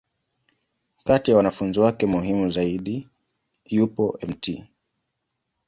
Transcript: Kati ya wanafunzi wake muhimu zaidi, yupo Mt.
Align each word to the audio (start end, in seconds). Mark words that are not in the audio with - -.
Kati 1.03 1.31
ya 1.31 1.37
wanafunzi 1.37 1.79
wake 1.79 2.05
muhimu 2.05 2.49
zaidi, 2.49 3.07
yupo 3.65 4.19
Mt. 4.27 4.63